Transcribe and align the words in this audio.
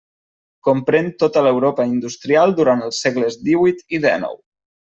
Comprén 0.67 1.11
tota 1.25 1.43
l'Europa 1.49 1.87
industrial 1.91 2.57
durant 2.63 2.83
els 2.89 3.05
segles 3.07 3.41
díhuit 3.49 3.89
i 3.99 4.05
dènou. 4.09 4.39